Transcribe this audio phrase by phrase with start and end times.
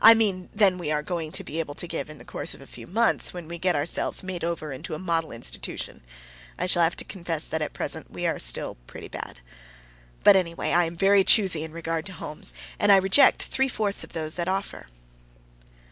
[0.00, 2.60] I mean than we are going to be able to give in the course of
[2.60, 6.04] a few months, when we get ourselves made over into a model institution.
[6.56, 9.40] I shall have to confess that at present we are still pretty bad.
[10.22, 14.04] But anyway, I am very CHOOSEY in regard to homes, and I reject three fourths
[14.04, 14.86] of those that offer.